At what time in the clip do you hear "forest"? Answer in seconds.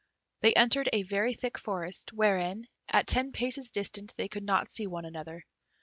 1.59-2.11